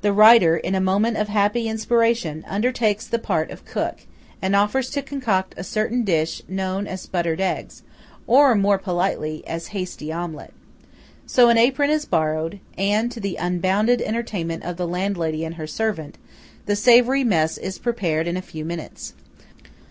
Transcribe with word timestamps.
The 0.00 0.14
writer, 0.14 0.56
in 0.56 0.74
a 0.74 0.80
moment 0.80 1.18
of 1.18 1.28
happy 1.28 1.68
inspiration, 1.68 2.42
undertakes 2.48 3.06
the 3.06 3.18
part 3.18 3.50
of 3.50 3.66
cook, 3.66 4.06
and 4.40 4.56
offers 4.56 4.88
to 4.92 5.02
concoct 5.02 5.52
a 5.58 5.62
certain 5.62 6.04
dish 6.04 6.40
known 6.48 6.86
as 6.86 7.04
"buttered 7.04 7.38
eggs," 7.38 7.82
or, 8.26 8.54
more 8.54 8.78
politely, 8.78 9.46
as 9.46 9.66
"hasty 9.76 10.10
omelette." 10.10 10.54
So 11.26 11.50
an 11.50 11.58
apron 11.58 11.90
is 11.90 12.06
borrowed 12.06 12.60
and, 12.78 13.12
to 13.12 13.20
the 13.20 13.36
unbounded 13.36 14.00
entertainment 14.00 14.62
of 14.64 14.78
the 14.78 14.88
landlady 14.88 15.44
and 15.44 15.56
her 15.56 15.66
servant, 15.66 16.16
the 16.64 16.74
savoury 16.74 17.22
mess 17.22 17.58
is 17.58 17.78
prepared 17.78 18.26
in 18.26 18.38
a 18.38 18.40
few 18.40 18.64
minutes. 18.64 19.12